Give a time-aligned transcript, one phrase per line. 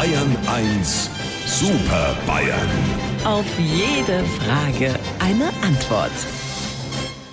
[0.00, 1.10] Bayern 1
[1.44, 2.70] Super Bayern.
[3.22, 6.10] Auf jede Frage eine Antwort.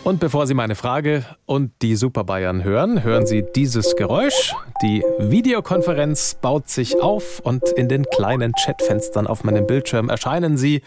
[0.04, 4.54] Und bevor Sie meine Frage und die Super Bayern hören, hören Sie dieses Geräusch.
[4.82, 10.82] Die Videokonferenz baut sich auf und in den kleinen Chatfenstern auf meinem Bildschirm erscheinen Sie.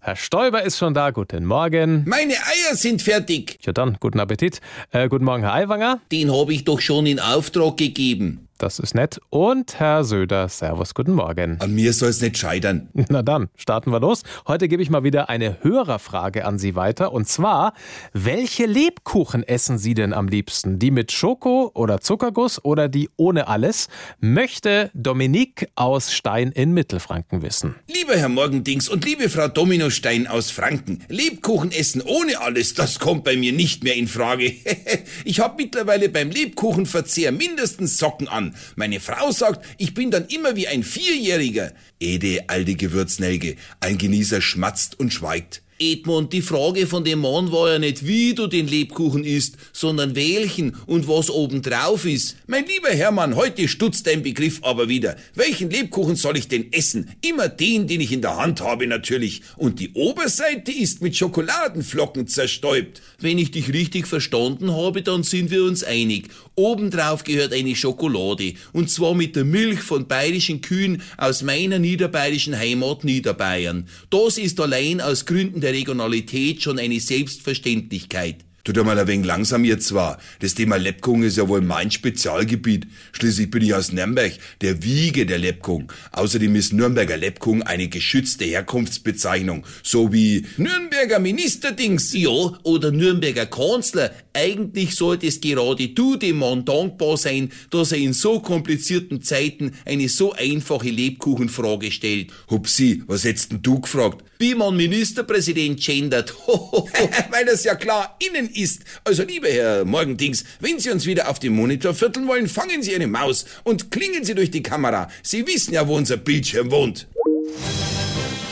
[0.00, 1.10] Herr Stoiber ist schon da.
[1.10, 2.04] Guten Morgen.
[2.06, 3.58] Meine Eier sind fertig.
[3.66, 4.62] Ja dann, guten Appetit.
[4.92, 6.00] Äh, guten Morgen, Herr Aiwanger.
[6.10, 8.47] Den habe ich doch schon in Auftrag gegeben.
[8.58, 9.20] Das ist nett.
[9.30, 11.60] Und Herr Söder, Servus, guten Morgen.
[11.60, 12.88] An mir soll's nicht scheitern.
[13.08, 14.24] Na dann, starten wir los.
[14.48, 17.12] Heute gebe ich mal wieder eine Hörerfrage an Sie weiter.
[17.12, 17.72] Und zwar,
[18.12, 20.80] welche Lebkuchen essen Sie denn am liebsten?
[20.80, 23.86] Die mit Schoko oder Zuckerguss oder die ohne alles?
[24.18, 27.76] Möchte Dominique aus Stein in Mittelfranken wissen.
[27.86, 33.22] Lieber Herr Morgendings und liebe Frau Dominostein aus Franken, Lebkuchen essen ohne alles, das kommt
[33.22, 34.52] bei mir nicht mehr in Frage.
[35.24, 38.47] ich habe mittlerweile beim Lebkuchenverzehr mindestens Socken an.
[38.76, 41.72] Meine Frau sagt, ich bin dann immer wie ein Vierjähriger.
[42.00, 43.56] Ede, alte Gewürznelke.
[43.80, 45.62] Ein Genießer schmatzt und schweigt.
[45.80, 50.16] Edmund, die Frage von dem Mann war ja nicht, wie du den Lebkuchen isst, sondern
[50.16, 52.36] welchen und was oben drauf ist.
[52.48, 55.14] Mein lieber Hermann, heute stutzt dein Begriff aber wieder.
[55.36, 57.12] Welchen Lebkuchen soll ich denn essen?
[57.22, 59.42] Immer den, den ich in der Hand habe natürlich.
[59.56, 63.00] Und die Oberseite ist mit Schokoladenflocken zerstäubt.
[63.20, 66.28] Wenn ich dich richtig verstanden habe, dann sind wir uns einig.
[66.56, 68.54] Obendrauf gehört eine Schokolade.
[68.72, 73.86] Und zwar mit der Milch von bayerischen Kühen aus meiner niederbayerischen Heimat Niederbayern.
[74.10, 78.44] Das ist allein aus Gründen der Regionalität schon eine Selbstverständlichkeit.
[78.68, 80.18] Tut doch mal ein wenig langsam jetzt zwar.
[80.40, 82.86] Das Thema Lebkuchen ist ja wohl mein Spezialgebiet.
[83.12, 85.88] Schließlich bin ich aus Nürnberg, der Wiege der Lebkuchen.
[86.12, 89.64] Außerdem ist Nürnberger Lebkuchen eine geschützte Herkunftsbezeichnung.
[89.82, 92.12] So wie Nürnberger Ministerdings.
[92.12, 92.28] Ja,
[92.62, 94.10] oder Nürnberger Kanzler.
[94.34, 100.10] Eigentlich solltest gerade du dem Mann dankbar sein, dass er in so komplizierten Zeiten eine
[100.10, 102.32] so einfache Lebkuchenfrage stellt.
[102.50, 104.24] Hupsi, was hättest denn du gefragt?
[104.38, 106.34] Wie man Ministerpräsident gendert.
[107.30, 108.82] Weil das ja klar innen ist.
[109.04, 112.94] Also, lieber Herr Morgendings, wenn Sie uns wieder auf dem Monitor vierteln wollen, fangen Sie
[112.94, 115.10] eine Maus und klingen Sie durch die Kamera.
[115.22, 117.06] Sie wissen ja, wo unser Bildschirm wohnt.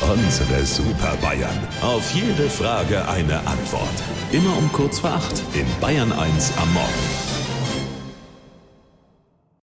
[0.01, 1.59] Unsere Super Bayern.
[1.81, 3.89] Auf jede Frage eine Antwort.
[4.33, 7.26] Immer um kurz vor acht in Bayern 1 am Morgen.